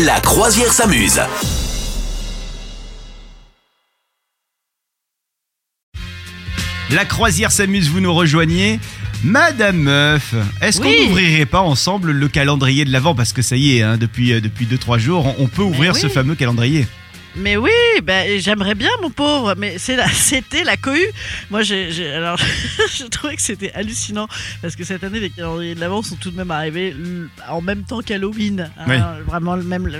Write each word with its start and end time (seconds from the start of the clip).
La 0.00 0.20
croisière 0.20 0.72
s'amuse. 0.72 1.20
La 6.90 7.04
croisière 7.04 7.50
s'amuse, 7.52 7.88
vous 7.88 8.00
nous 8.00 8.12
rejoignez. 8.12 8.78
Madame 9.24 9.76
Meuf, 9.78 10.34
est-ce 10.60 10.80
Oui. 10.80 10.96
qu'on 10.96 11.08
n'ouvrirait 11.08 11.46
pas 11.46 11.60
ensemble 11.60 12.10
le 12.10 12.28
calendrier 12.28 12.84
de 12.84 12.90
l'Avent? 12.90 13.14
Parce 13.14 13.32
que 13.32 13.40
ça 13.40 13.56
y 13.56 13.78
est, 13.78 13.82
hein, 13.82 13.96
depuis 13.96 14.32
2-3 14.66 14.98
jours, 14.98 15.26
on- 15.38 15.44
on 15.44 15.46
peut 15.46 15.62
ouvrir 15.62 15.92
oui. 15.94 16.00
ce 16.00 16.08
fameux 16.08 16.34
calendrier. 16.34 16.86
Mais 17.34 17.56
oui, 17.56 17.70
ben, 18.02 18.38
j'aimerais 18.40 18.74
bien, 18.74 18.90
mon 19.00 19.10
pauvre. 19.10 19.54
Mais 19.56 19.78
c'est 19.78 19.96
la- 19.96 20.08
c'était 20.12 20.64
la 20.64 20.76
cohue. 20.76 21.06
Moi, 21.50 21.62
j'ai, 21.62 22.10
alors, 22.12 22.38
je 22.94 23.04
trouvais 23.06 23.36
que 23.36 23.42
c'était 23.42 23.72
hallucinant 23.72 24.28
parce 24.60 24.76
que 24.76 24.84
cette 24.84 25.02
année, 25.02 25.18
les 25.20 25.30
calendriers 25.30 25.74
de 25.74 25.80
l'avant 25.80 26.02
sont 26.02 26.16
tout 26.16 26.30
de 26.30 26.36
même 26.36 26.50
arrivés 26.50 26.94
en 27.48 27.62
même 27.62 27.84
temps 27.84 28.00
qu'Halloween. 28.02 28.70
hein, 28.78 28.84
Oui. 28.86 28.96
Vraiment 29.26 29.56
même 29.56 29.90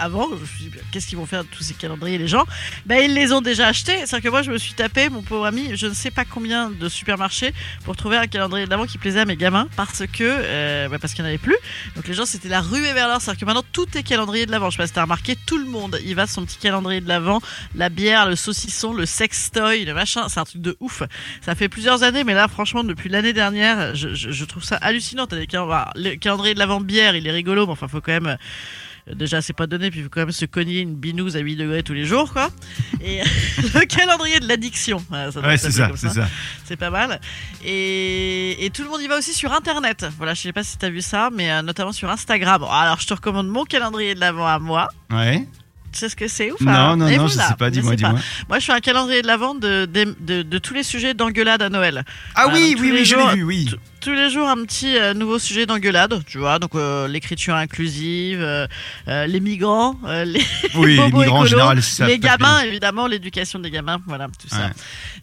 avant. 0.00 0.28
Je 0.34 0.40
me 0.40 0.46
suis 0.46 0.64
dit, 0.64 0.70
qu'est-ce 0.90 1.06
qu'ils 1.06 1.18
vont 1.18 1.26
faire 1.26 1.44
de 1.44 1.48
tous 1.48 1.62
ces 1.62 1.74
calendriers, 1.74 2.16
les 2.18 2.28
gens? 2.28 2.44
Ben, 2.86 3.04
ils 3.04 3.12
les 3.14 3.32
ont 3.32 3.40
déjà 3.42 3.66
achetés. 3.68 3.96
C'est-à-dire 4.06 4.22
que 4.22 4.28
moi, 4.30 4.42
je 4.42 4.50
me 4.50 4.56
suis 4.58 4.72
tapé, 4.72 5.10
mon 5.10 5.20
pauvre 5.22 5.44
ami, 5.44 5.70
je 5.76 5.86
ne 5.88 5.94
sais 5.94 6.10
pas 6.10 6.24
combien 6.24 6.70
de 6.70 6.88
supermarchés 6.88 7.52
pour 7.84 7.96
trouver 7.96 8.16
un 8.16 8.26
calendrier 8.26 8.64
de 8.64 8.70
l'avant 8.70 8.86
qui 8.86 8.96
plaisait 8.96 9.20
à 9.20 9.24
mes 9.26 9.36
gamins 9.36 9.68
parce 9.76 10.04
que, 10.10 10.22
euh, 10.22 10.88
ben, 10.88 10.98
parce 10.98 11.12
qu'il 11.12 11.22
n'y 11.22 11.28
en 11.28 11.32
avait 11.34 11.38
plus. 11.38 11.56
Donc 11.96 12.08
les 12.08 12.14
gens, 12.14 12.24
c'était 12.24 12.48
la 12.48 12.62
ruée 12.62 12.94
vers 12.94 13.08
l'or. 13.08 13.20
C'est-à-dire 13.20 13.40
que 13.40 13.44
maintenant, 13.44 13.64
tout 13.72 13.86
est 13.94 14.02
calendrier 14.02 14.46
de 14.46 14.52
l'avant. 14.52 14.70
Je 14.70 14.76
sais 14.76 14.82
pas 14.82 14.86
si 14.86 14.94
t'as 14.94 15.02
remarqué, 15.02 15.36
tout 15.46 15.58
le 15.58 15.66
monde, 15.66 15.98
il 16.04 16.14
va 16.14 16.26
son 16.26 16.44
petit 16.46 16.56
calendrier 16.56 16.77
de 16.82 17.08
l'avant, 17.08 17.40
la 17.74 17.88
bière, 17.88 18.28
le 18.28 18.36
saucisson, 18.36 18.92
le 18.92 19.06
sextoy, 19.06 19.84
le 19.84 19.94
machin. 19.94 20.28
C'est 20.28 20.40
un 20.40 20.44
truc 20.44 20.62
de 20.62 20.76
ouf. 20.80 21.02
Ça 21.42 21.54
fait 21.54 21.68
plusieurs 21.68 22.02
années, 22.02 22.24
mais 22.24 22.34
là, 22.34 22.48
franchement, 22.48 22.84
depuis 22.84 23.08
l'année 23.08 23.32
dernière, 23.32 23.94
je, 23.94 24.14
je- 24.14 24.30
je 24.30 24.44
trouve 24.44 24.64
ça 24.64 24.76
hallucinant. 24.76 25.26
T'as 25.26 25.36
des 25.36 25.46
cal- 25.46 25.62
alors, 25.62 25.92
le 25.96 26.14
calendrier 26.16 26.54
de 26.54 26.58
l'avant 26.58 26.80
bière, 26.80 27.14
il 27.16 27.26
est 27.26 27.30
rigolo, 27.32 27.66
mais 27.66 27.72
enfin, 27.72 27.88
faut 27.88 28.00
quand 28.00 28.12
même. 28.12 28.26
euh, 28.28 28.36
Déjà, 29.14 29.40
c'est 29.40 29.54
pas 29.54 29.66
donné, 29.66 29.90
puis 29.90 30.00
il 30.00 30.02
faut 30.02 30.10
quand 30.10 30.20
même 30.20 30.32
se 30.32 30.44
cogner 30.44 30.80
une 30.80 30.94
binouse 30.94 31.34
à 31.34 31.40
8 31.40 31.56
degrés 31.56 31.82
tous 31.82 31.94
les 31.94 32.04
jours, 32.04 32.30
quoi. 32.30 32.50
Et 33.02 33.20
le 33.74 33.86
calendrier 33.86 34.38
de 34.38 34.46
l'addiction. 34.46 35.02
voilà, 35.08 35.32
ça 35.32 35.40
doit 35.40 35.48
Ouais, 35.48 35.56
c'est 35.56 35.70
ça, 35.70 35.90
c'est 35.96 36.10
ça. 36.10 36.28
c'est 36.66 36.76
pas 36.76 36.90
mal. 36.90 37.18
Et, 37.64 38.66
et 38.66 38.68
tout 38.68 38.82
le 38.82 38.90
monde 38.90 39.00
y 39.00 39.06
va 39.08 39.16
aussi 39.16 39.32
sur 39.32 39.50
Internet. 39.54 40.04
Voilà, 40.18 40.34
je 40.34 40.42
sais 40.42 40.52
pas 40.52 40.62
si 40.62 40.76
t'as 40.76 40.90
vu 40.90 41.00
ça, 41.00 41.30
mais 41.32 41.50
euh, 41.50 41.62
notamment 41.62 41.92
sur 41.92 42.10
Instagram. 42.10 42.60
Bon, 42.60 42.68
alors, 42.70 43.00
je 43.00 43.06
te 43.06 43.14
recommande 43.14 43.48
mon 43.48 43.64
calendrier 43.64 44.14
de 44.14 44.20
l'avant 44.20 44.46
à 44.46 44.58
moi. 44.58 44.88
Ouais. 45.10 45.46
Tu 45.92 45.98
sais 46.00 46.08
ce 46.08 46.16
que 46.16 46.28
c'est 46.28 46.50
ou 46.50 46.56
pas 46.56 46.64
Non, 46.64 46.96
non, 46.96 47.06
Et 47.08 47.16
non, 47.16 47.26
je 47.28 47.34
voilà, 47.34 47.48
sais 47.48 47.54
pas, 47.56 47.66
je 47.66 47.70
dis-moi, 47.70 47.96
dis-moi. 47.96 48.18
Moi, 48.48 48.58
je 48.58 48.64
fais 48.66 48.72
un 48.72 48.80
calendrier 48.80 49.22
de 49.22 49.26
l'avant 49.26 49.54
de, 49.54 49.86
de, 49.86 50.14
de- 50.20 50.42
de 50.42 50.58
tous 50.58 50.74
les 50.74 50.82
sujets 50.82 51.14
d'engueulade 51.14 51.62
à 51.62 51.70
Noël. 51.70 52.04
Ah 52.34 52.44
Voilà, 52.44 52.58
oui, 52.58 52.72
donc 52.74 52.82
oui, 52.82 52.90
oui, 52.92 53.04
je 53.04 53.16
l'ai 53.16 53.34
vu, 53.36 53.42
oui. 53.44 53.70
Tous 54.08 54.14
les 54.14 54.30
jours, 54.30 54.48
un 54.48 54.64
petit 54.64 54.96
euh, 54.96 55.12
nouveau 55.12 55.38
sujet 55.38 55.66
d'engueulade, 55.66 56.22
tu 56.26 56.38
vois. 56.38 56.58
Donc, 56.58 56.74
euh, 56.74 57.06
l'écriture 57.08 57.54
inclusive, 57.54 58.40
euh, 58.40 58.66
les 59.06 59.38
migrants, 59.38 59.96
les 60.24 60.40
Oui, 60.76 60.94
les 60.96 61.28
en 61.28 61.44
général, 61.44 61.82
ça 61.82 62.16
gamins, 62.16 62.62
évidemment, 62.62 63.06
l'éducation 63.06 63.58
des 63.58 63.70
gamins, 63.70 64.00
voilà, 64.06 64.28
tout 64.40 64.48
ça. 64.48 64.56
Ouais. 64.68 64.72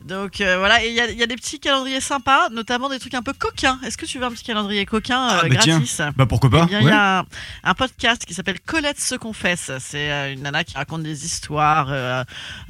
Donc 0.05 0.33
voilà, 0.37 0.83
et 0.85 0.89
il 0.89 0.93
y, 0.93 0.99
a- 1.01 1.09
il 1.09 1.17
y 1.17 1.23
a 1.23 1.25
des 1.25 1.35
petits 1.35 1.59
calendriers 1.59 1.99
sympas, 1.99 2.49
notamment 2.51 2.87
des 2.89 2.99
trucs 2.99 3.15
un 3.15 3.23
peu 3.23 3.33
coquins. 3.33 3.79
Est-ce 3.83 3.97
que 3.97 4.05
tu 4.05 4.19
veux 4.19 4.25
un 4.25 4.29
petit 4.31 4.43
calendrier 4.43 4.85
coquin 4.85 5.29
Ah, 5.31 5.41
bah 5.49 5.55
tiens. 5.59 5.81
Bah 6.15 6.27
pourquoi 6.27 6.51
Eh 6.53 6.57
pas 6.59 6.65
bien, 6.67 6.79
il 6.81 6.85
ouais. 6.85 6.91
y 6.91 6.93
a 6.93 7.19
un, 7.21 7.25
un 7.63 7.73
podcast 7.73 8.23
qui 8.23 8.35
s'appelle 8.35 8.59
Colette 8.59 8.99
se 9.01 9.15
confesse. 9.15 9.71
C'est 9.79 10.31
une 10.33 10.43
nana 10.43 10.63
qui 10.63 10.75
raconte 10.75 11.01
des 11.01 11.25
histoires 11.25 11.89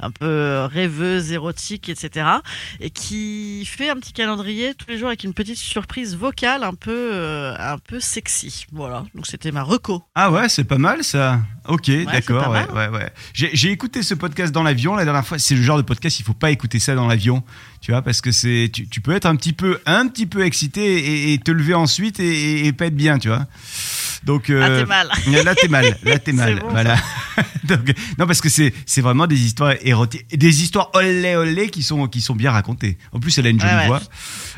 un 0.00 0.10
peu 0.12 0.66
rêveuses, 0.72 1.32
érotiques, 1.32 1.90
etc. 1.90 2.26
Et 2.80 2.88
qui 2.88 3.66
fait 3.66 3.90
un 3.90 3.96
petit 3.96 4.14
calendrier 4.14 4.72
tous 4.74 4.86
les 4.88 4.96
jours 4.96 5.08
avec 5.08 5.22
une 5.22 5.34
petite 5.34 5.58
surprise 5.58 6.05
vocale 6.14 6.62
un 6.62 6.74
peu, 6.74 7.10
euh, 7.12 7.54
un 7.58 7.78
peu 7.78 7.98
sexy. 8.00 8.66
Voilà. 8.72 9.04
Donc 9.14 9.26
c'était 9.26 9.50
ma 9.50 9.62
reco. 9.62 10.02
Ah 10.14 10.30
ouais, 10.30 10.48
c'est 10.48 10.64
pas 10.64 10.78
mal 10.78 11.02
ça. 11.02 11.40
Ok, 11.68 11.90
d'accord, 12.12 12.44
pas 12.44 12.50
ouais, 12.50 12.88
ouais, 12.88 12.98
ouais. 12.98 13.10
J'ai 13.32 13.70
écouté 13.70 14.02
ce 14.02 14.14
podcast 14.14 14.52
dans 14.52 14.62
l'avion 14.62 14.94
la 14.94 15.04
dernière 15.04 15.26
fois. 15.26 15.38
C'est 15.38 15.54
le 15.54 15.62
genre 15.62 15.76
de 15.76 15.82
podcast, 15.82 16.20
il 16.20 16.22
faut 16.24 16.34
pas 16.34 16.50
écouter 16.50 16.78
ça 16.78 16.94
dans 16.94 17.06
l'avion, 17.08 17.42
tu 17.80 17.90
vois, 17.92 18.02
parce 18.02 18.20
que 18.20 18.30
c'est, 18.32 18.70
tu, 18.72 18.86
tu 18.88 19.00
peux 19.00 19.12
être 19.12 19.26
un 19.26 19.36
petit 19.36 19.52
peu, 19.52 19.80
un 19.86 20.06
petit 20.08 20.26
peu 20.26 20.44
excité 20.44 20.96
et, 20.96 21.32
et 21.32 21.38
te 21.38 21.50
lever 21.50 21.74
ensuite 21.74 22.20
et, 22.20 22.66
et- 22.66 22.72
pas 22.72 22.86
être 22.86 22.96
bien, 22.96 23.18
tu 23.18 23.28
vois. 23.28 23.46
Donc 24.24 24.50
euh, 24.50 24.80
t'es 24.80 24.86
mal. 24.86 25.08
Là, 25.44 25.54
t'es 25.54 25.68
mal. 25.68 25.96
Là, 26.02 26.18
t'es 26.18 26.32
mal. 26.32 26.58
bon, 26.58 26.68
voilà. 26.70 26.96
Donc, 27.64 27.92
non, 28.18 28.26
parce 28.26 28.40
que 28.40 28.48
c'est, 28.48 28.72
c'est 28.86 29.00
vraiment 29.00 29.26
des 29.26 29.40
histoires 29.44 29.74
érotiques, 29.82 30.26
des 30.36 30.62
histoires 30.62 30.90
olé 30.94 31.36
olé 31.36 31.68
qui 31.68 31.82
sont, 31.82 32.06
qui 32.08 32.20
sont 32.20 32.34
bien 32.34 32.50
racontées. 32.50 32.96
En 33.12 33.20
plus, 33.20 33.36
elle 33.38 33.46
a 33.46 33.50
une 33.50 33.60
jolie 33.60 33.72
Ouais, 33.74 33.86
voix. 33.86 34.00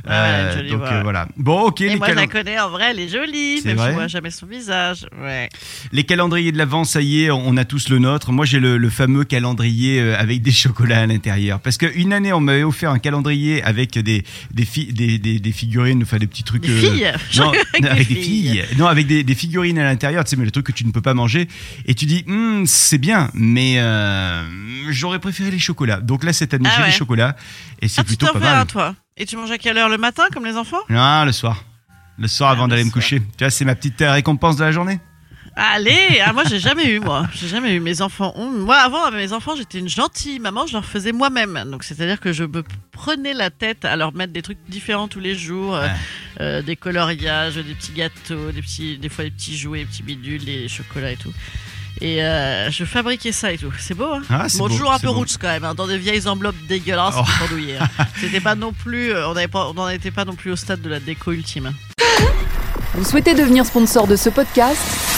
Ouais, 0.06 0.12
une 0.14 0.56
jolie 0.56 0.70
donc 0.70 0.78
voix, 0.80 0.92
euh, 0.92 1.02
voilà. 1.02 1.28
Bon, 1.36 1.60
ok. 1.62 1.80
Et 1.82 1.88
les, 1.90 1.96
moi, 1.96 2.08
je 2.10 2.14
la 2.14 2.26
connais 2.26 2.58
en 2.60 2.70
vrai, 2.70 2.88
elle 2.90 3.00
est 3.00 3.08
jolie, 3.08 3.62
même 3.64 3.76
si 3.76 3.82
vrai 3.82 3.88
je 3.90 3.94
vois 3.94 4.06
jamais 4.08 4.30
son 4.30 4.46
visage. 4.46 5.06
Ouais. 5.20 5.48
les 5.92 6.04
calendriers 6.04 6.52
de 6.52 6.58
l'avant, 6.58 6.84
ça 6.98 7.02
y 7.02 7.22
est, 7.24 7.30
on 7.30 7.56
a 7.56 7.64
tous 7.64 7.90
le 7.90 8.00
nôtre. 8.00 8.32
Moi, 8.32 8.44
j'ai 8.44 8.58
le, 8.58 8.76
le 8.76 8.90
fameux 8.90 9.22
calendrier 9.22 10.00
euh, 10.00 10.18
avec 10.18 10.42
des 10.42 10.50
chocolats 10.62 11.00
à 11.02 11.06
l'intérieur. 11.06 11.60
Parce 11.60 11.76
qu'une 11.78 12.12
année, 12.12 12.32
on 12.32 12.40
m'avait 12.40 12.64
offert 12.64 12.90
un 12.90 12.98
calendrier 12.98 13.62
avec 13.62 13.96
des, 13.96 14.24
des, 14.50 14.64
fi- 14.64 14.92
des, 14.92 15.18
des, 15.18 15.38
des 15.38 15.52
figurines, 15.52 16.02
enfin 16.02 16.16
des 16.18 16.26
petits 16.26 16.42
trucs. 16.42 16.62
Des 16.62 16.70
euh, 16.70 16.80
filles 16.80 17.12
Non, 17.38 17.52
Avec 17.88 18.08
des 18.08 18.14
filles. 18.16 18.48
filles. 18.50 18.64
Non, 18.78 18.86
avec 18.86 19.06
des, 19.06 19.22
des 19.22 19.34
figurines 19.36 19.78
à 19.78 19.84
l'intérieur, 19.84 20.24
tu 20.24 20.30
sais, 20.30 20.36
mais 20.36 20.44
le 20.44 20.50
truc 20.50 20.66
que 20.66 20.72
tu 20.72 20.84
ne 20.84 20.90
peux 20.90 21.00
pas 21.00 21.14
manger. 21.14 21.46
Et 21.86 21.94
tu 21.94 22.04
dis, 22.06 22.24
Hum, 22.26 22.64
c'est 22.66 22.98
bien, 22.98 23.30
mais 23.32 23.74
euh, 23.78 24.42
j'aurais 24.90 25.20
préféré 25.20 25.52
les 25.52 25.58
chocolats. 25.60 26.00
Donc 26.00 26.24
là, 26.24 26.32
cette 26.32 26.52
année, 26.54 26.68
Ah 26.68 26.74
j'ai 26.76 26.82
ouais. 26.82 26.88
les 26.88 26.94
chocolats. 26.94 27.36
Et 27.80 27.86
c'est 27.86 28.00
Ah, 28.00 28.02
tu 28.04 28.08
plutôt 28.08 28.26
t'en 28.26 28.32
pas 28.32 28.38
mal. 28.40 28.58
un, 28.58 28.66
toi 28.66 28.94
Et 29.16 29.24
tu 29.24 29.36
manges 29.36 29.52
à 29.52 29.58
quelle 29.58 29.78
heure 29.78 29.88
Le 29.88 29.98
matin, 29.98 30.24
comme 30.32 30.44
les 30.46 30.56
enfants? 30.56 30.80
Non, 30.90 31.24
le 31.24 31.30
soir. 31.32 31.64
Le 32.18 32.26
soir 32.26 32.50
Ah, 32.50 32.54
avant 32.54 32.64
le 32.64 32.70
d'aller 32.70 32.82
me 32.84 32.90
coucher. 32.90 33.20
Tu 33.20 33.44
vois, 33.44 33.50
c'est 33.50 33.64
ma 33.64 33.76
petite 33.76 34.00
récompense 34.00 34.56
de 34.56 34.64
la 34.64 34.72
journée. 34.72 34.98
Allez 35.60 36.20
ah, 36.24 36.32
Moi, 36.32 36.44
j'ai 36.48 36.60
jamais 36.60 36.86
eu, 36.88 37.00
moi. 37.00 37.26
J'ai 37.34 37.48
jamais 37.48 37.74
eu. 37.74 37.80
Mes 37.80 38.00
enfants 38.00 38.32
ont. 38.36 38.48
Moi, 38.50 38.76
avant, 38.76 39.02
avec 39.04 39.18
mes 39.18 39.32
enfants, 39.32 39.56
j'étais 39.56 39.78
une 39.80 39.88
gentille 39.88 40.38
maman, 40.38 40.66
je 40.66 40.72
leur 40.74 40.84
faisais 40.84 41.10
moi-même. 41.12 41.64
Donc, 41.68 41.82
c'est-à-dire 41.82 42.20
que 42.20 42.32
je 42.32 42.44
me 42.44 42.62
prenais 42.92 43.34
la 43.34 43.50
tête 43.50 43.84
à 43.84 43.96
leur 43.96 44.14
mettre 44.14 44.32
des 44.32 44.42
trucs 44.42 44.58
différents 44.68 45.08
tous 45.08 45.20
les 45.20 45.34
jours. 45.34 45.74
euh, 45.76 45.86
Ouais. 45.88 45.92
euh, 46.40 46.62
des 46.62 46.76
coloriages, 46.76 47.56
des 47.56 47.74
petits 47.74 47.90
gâteaux, 47.92 48.52
des, 48.52 48.62
petits, 48.62 48.98
des 48.98 49.08
fois 49.08 49.24
des 49.24 49.30
petits 49.32 49.56
jouets, 49.58 49.80
des 49.80 49.84
petits 49.86 50.02
bidules, 50.04 50.44
des 50.44 50.68
chocolats 50.68 51.10
et 51.10 51.16
tout. 51.16 51.32
Et 52.00 52.22
euh, 52.22 52.70
je 52.70 52.84
fabriquais 52.84 53.32
ça 53.32 53.50
et 53.52 53.58
tout. 53.58 53.72
C'est 53.80 53.94
beau, 53.94 54.12
hein 54.12 54.22
Ah, 54.30 54.48
c'est 54.48 54.58
Bon, 54.58 54.68
beau, 54.68 54.70
toujours 54.70 54.92
un 54.92 54.98
c'est 54.98 55.02
peu 55.08 55.12
beau. 55.12 55.14
roots 55.14 55.36
quand 55.40 55.48
même, 55.48 55.64
hein, 55.64 55.74
dans 55.74 55.88
des 55.88 55.98
vieilles 55.98 56.28
enveloppes 56.28 56.54
dégueulasses 56.68 57.16
Oh. 57.18 57.24
pour 57.38 57.58
hein. 57.58 57.88
C'était 58.20 58.38
pas 58.40 58.54
non 58.54 58.72
plus, 58.72 59.10
euh, 59.12 59.28
on 59.28 59.34
n'avait 59.34 59.48
pas, 59.48 59.68
on 59.68 59.74
n'en 59.74 59.88
était 59.88 60.12
pas 60.12 60.24
non 60.24 60.34
plus 60.36 60.52
au 60.52 60.56
stade 60.56 60.80
de 60.80 60.88
la 60.88 61.00
déco 61.00 61.32
ultime. 61.32 61.72
Vous 62.94 63.04
souhaitez 63.04 63.34
devenir 63.34 63.66
sponsor 63.66 64.06
de 64.06 64.14
ce 64.14 64.28
podcast? 64.28 65.17